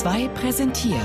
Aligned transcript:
2 0.00 0.28
präsentiert. 0.28 1.00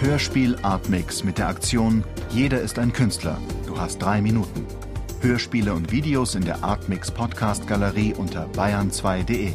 Hörspiel 0.00 0.56
Artmix 0.62 1.22
mit 1.22 1.36
der 1.36 1.48
Aktion 1.48 2.02
Jeder 2.30 2.62
ist 2.62 2.78
ein 2.78 2.94
Künstler. 2.94 3.36
Du 3.66 3.78
hast 3.78 3.98
drei 3.98 4.22
Minuten. 4.22 4.66
Hörspiele 5.20 5.74
und 5.74 5.92
Videos 5.92 6.34
in 6.34 6.46
der 6.46 6.64
Artmix 6.64 7.10
Podcast 7.10 7.66
Galerie 7.66 8.14
unter 8.14 8.46
bayern2.de. 8.52 9.52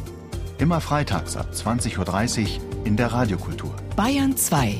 Immer 0.58 0.80
freitags 0.80 1.36
ab 1.36 1.48
20.30 1.52 2.60
Uhr 2.60 2.86
in 2.86 2.96
der 2.96 3.12
Radiokultur. 3.12 3.74
Bayern 3.96 4.36
2. 4.36 4.76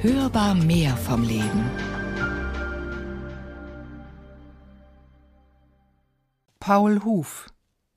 Hörbar 0.00 0.54
mehr 0.54 0.94
vom 0.98 1.22
Leben. 1.22 1.70
Paul 6.60 7.02
Huf. 7.02 7.48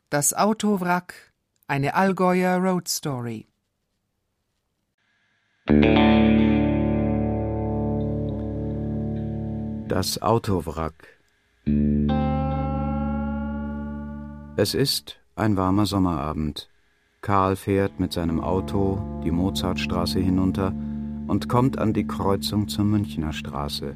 Das 0.09 0.33
Autowrack. 0.33 1.33
Eine 1.67 1.93
Allgäuer 1.95 2.55
Road 2.55 2.88
Story. 2.88 3.48
Das 9.88 10.20
Autowrack. 10.20 10.95
Es 14.58 14.73
ist 14.73 15.20
ein 15.35 15.58
warmer 15.58 15.85
Sommerabend. 15.85 16.71
Karl 17.21 17.55
fährt 17.55 17.99
mit 17.99 18.13
seinem 18.13 18.39
Auto 18.39 19.21
die 19.23 19.30
Mozartstraße 19.30 20.20
hinunter 20.20 20.73
und 21.27 21.47
kommt 21.49 21.77
an 21.77 21.94
die 21.94 22.08
Kreuzung 22.08 22.67
zur 22.67 22.86
Münchner 22.86 23.31
Straße. 23.31 23.94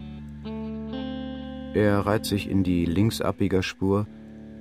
Er 1.74 2.06
reiht 2.06 2.26
sich 2.26 2.52
in 2.52 2.64
die 2.64 2.86
Linksabbiegerspur 2.86 4.06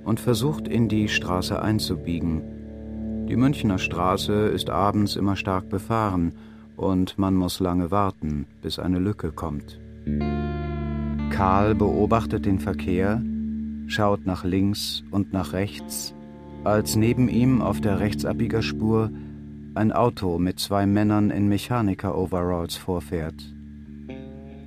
und 0.03 0.19
versucht 0.19 0.67
in 0.67 0.89
die 0.89 1.07
Straße 1.07 1.61
einzubiegen. 1.61 3.27
Die 3.29 3.35
Münchner 3.35 3.77
Straße 3.77 4.47
ist 4.47 4.71
abends 4.71 5.15
immer 5.15 5.35
stark 5.35 5.69
befahren 5.69 6.33
und 6.75 7.17
man 7.17 7.35
muss 7.35 7.59
lange 7.59 7.91
warten, 7.91 8.47
bis 8.61 8.79
eine 8.79 8.99
Lücke 8.99 9.31
kommt. 9.31 9.79
Karl 11.29 11.75
beobachtet 11.75 12.45
den 12.45 12.59
Verkehr, 12.59 13.21
schaut 13.87 14.25
nach 14.25 14.43
links 14.43 15.03
und 15.11 15.33
nach 15.33 15.53
rechts, 15.53 16.13
als 16.63 16.95
neben 16.95 17.27
ihm 17.27 17.61
auf 17.61 17.81
der 17.81 17.99
Rechtsabbiegerspur 17.99 19.09
ein 19.75 19.91
Auto 19.91 20.37
mit 20.37 20.59
zwei 20.59 20.85
Männern 20.85 21.31
in 21.31 21.47
Mechaniker-Overalls 21.47 22.75
vorfährt. 22.75 23.53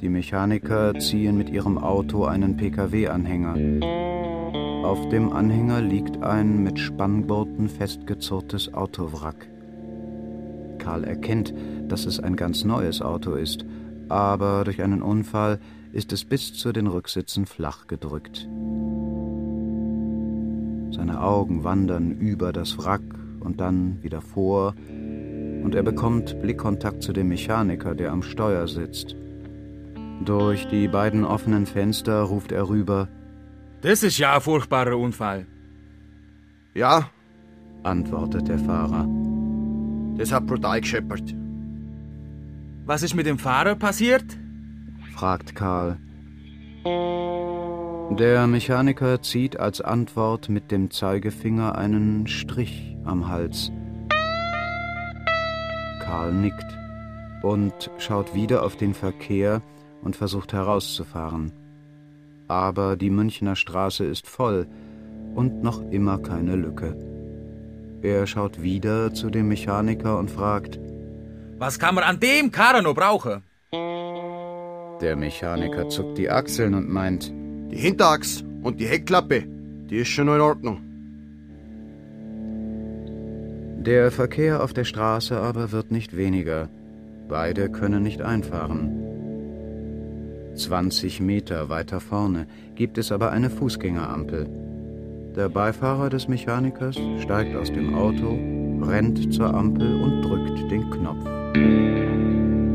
Die 0.01 0.09
Mechaniker 0.09 0.99
ziehen 0.99 1.39
mit 1.39 1.49
ihrem 1.49 1.79
Auto 1.79 2.25
einen 2.25 2.57
Pkw-Anhänger. 2.57 3.57
Auf 4.85 5.09
dem 5.09 5.33
Anhänger 5.33 5.81
liegt 5.81 6.23
ein 6.23 6.63
mit 6.63 6.79
Spanngurten 6.79 7.69
festgezurrtes 7.69 8.75
Autowrack. 8.75 9.49
Karl 10.87 11.03
erkennt, 11.03 11.53
dass 11.89 12.07
es 12.07 12.21
ein 12.21 12.37
ganz 12.37 12.63
neues 12.63 13.03
Auto 13.03 13.33
ist, 13.33 13.65
aber 14.09 14.63
durch 14.63 14.81
einen 14.83 15.03
Unfall 15.03 15.59
ist 15.93 16.13
es 16.13 16.25
bis 16.25 16.55
zu 16.55 16.73
den 16.73 16.87
Rücksitzen 16.87 17.45
flach 17.45 17.89
gedrückt. 17.89 18.49
Seine 20.93 21.21
Augen 21.23 21.65
wandern 21.65 22.13
über 22.13 22.53
das 22.53 22.79
Wrack 22.79 23.03
und 23.41 23.61
dann 23.61 24.01
wieder 24.05 24.21
vor, 24.21 24.77
und 25.65 25.75
er 25.75 25.83
bekommt 25.83 26.41
Blickkontakt 26.41 27.03
zu 27.03 27.13
dem 27.13 27.27
Mechaniker, 27.27 27.97
der 27.97 28.13
am 28.13 28.23
Steuer 28.23 28.69
sitzt. 28.69 29.17
Durch 30.25 30.69
die 30.69 30.87
beiden 30.87 31.25
offenen 31.25 31.67
Fenster 31.67 32.23
ruft 32.23 32.53
er 32.53 32.69
rüber 32.69 33.09
Das 33.81 34.05
ist 34.05 34.19
ja 34.19 34.37
ein 34.37 34.41
furchtbarer 34.41 34.97
Unfall. 34.97 35.47
Ja, 36.75 37.11
antwortet 37.83 38.47
der 38.47 38.61
Fahrer. 38.61 39.26
Das 40.19 40.33
hat 40.33 40.47
brutal 40.47 40.81
gescheppert. 40.81 41.35
Was 42.85 43.03
ist 43.03 43.15
mit 43.15 43.27
dem 43.27 43.39
Fahrer 43.39 43.75
passiert? 43.75 44.25
fragt 45.15 45.55
Karl. 45.55 45.99
Der 48.19 48.47
Mechaniker 48.47 49.21
zieht 49.23 49.59
als 49.59 49.81
Antwort 49.81 50.49
mit 50.49 50.71
dem 50.71 50.91
Zeigefinger 50.91 51.77
einen 51.77 52.27
Strich 52.29 52.97
am 53.05 53.29
Hals. 53.29 53.73
Karl 56.01 56.33
nickt 56.33 56.79
und 57.43 57.91
schaut 57.99 58.35
wieder 58.35 58.65
auf 58.65 58.77
den 58.77 58.95
Verkehr 58.95 59.63
und 60.03 60.15
versucht 60.15 60.53
herauszufahren. 60.53 61.53
Aber 62.47 62.97
die 62.97 63.11
Münchner 63.11 63.57
Straße 63.57 64.05
ist 64.05 64.29
voll 64.29 64.69
und 65.35 65.63
noch 65.63 65.83
immer 65.91 66.19
keine 66.19 66.55
Lücke. 66.55 67.16
Er 68.07 68.25
schaut 68.29 68.63
wieder 68.63 69.13
zu 69.13 69.31
dem 69.31 69.49
Mechaniker 69.49 70.17
und 70.17 70.31
fragt, 70.31 70.79
Was 71.59 71.81
kann 71.81 71.97
man 71.97 72.05
an 72.05 72.21
dem 72.21 72.53
Karren 72.53 72.85
noch 72.85 72.95
brauchen? 72.95 73.43
der 75.01 75.17
Mechaniker 75.17 75.89
zuckt 75.91 76.17
die 76.17 76.31
Achseln 76.31 76.75
und 76.75 76.89
meint, 76.89 77.33
Die 77.73 77.77
Hinterachs 77.77 78.45
und 78.63 78.79
die 78.81 78.87
Heckklappe, 78.87 79.43
die 79.91 79.97
ist 79.97 80.09
schon 80.09 80.27
noch 80.27 80.37
in 80.37 80.41
Ordnung. 80.41 80.79
Der 83.85 84.13
Verkehr 84.13 84.63
auf 84.63 84.73
der 84.73 84.85
Straße 84.85 85.37
aber 85.37 85.73
wird 85.73 85.91
nicht 85.91 86.17
weniger. 86.17 86.69
Beide 87.29 87.69
können 87.71 88.05
nicht 88.05 88.23
einfahren. 88.23 89.03
20 90.55 91.21
Meter 91.21 91.69
weiter 91.69 91.99
vorne 92.01 92.47
gibt 92.77 92.99
es 92.99 93.11
aber 93.11 93.33
eine 93.33 93.51
Fußgängerampel. 93.51 94.47
Der 95.37 95.51
Beifahrer 95.51 96.09
des 96.09 96.29
Mechanikers 96.29 96.97
steigt 97.19 97.55
aus 97.57 97.71
dem 97.71 97.95
Auto, 97.95 98.39
rennt 98.89 99.35
zur 99.35 99.53
Ampel 99.53 100.01
und 100.01 100.23
drückt 100.23 100.71
den 100.71 100.89
Knopf. 100.89 101.25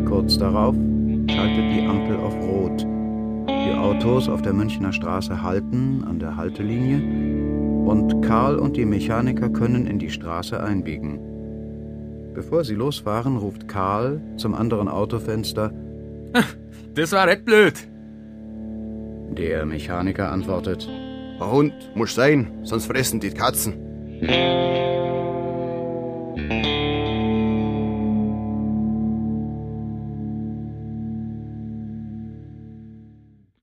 Kurz 0.07 0.37
darauf 0.37 0.75
schaltet 0.75 1.73
die 1.73 1.87
Ampel 1.87 2.17
auf 2.17 2.35
Rot. 2.35 2.85
Die 3.49 3.73
Autos 3.73 4.29
auf 4.29 4.43
der 4.43 4.53
Münchner 4.53 4.93
Straße 4.93 5.41
halten 5.41 6.03
an 6.07 6.19
der 6.19 6.37
Haltelinie 6.37 7.01
und 7.83 8.21
Karl 8.21 8.57
und 8.57 8.77
die 8.77 8.85
Mechaniker 8.85 9.49
können 9.49 9.87
in 9.87 9.97
die 9.97 10.11
Straße 10.11 10.61
einbiegen. 10.61 11.19
Bevor 12.35 12.63
sie 12.63 12.75
losfahren, 12.75 13.37
ruft 13.37 13.67
Karl 13.67 14.21
zum 14.37 14.53
anderen 14.53 14.87
Autofenster. 14.87 15.71
Das 16.93 17.13
war 17.13 17.25
recht 17.25 17.45
blöd. 17.45 17.73
Der 19.37 19.65
Mechaniker 19.65 20.29
antwortet. 20.29 20.89
Ein 21.41 21.49
Hund 21.49 21.73
muss 21.95 22.13
sein, 22.13 22.59
sonst 22.61 22.85
fressen 22.85 23.19
die 23.19 23.31
Katzen. 23.31 23.73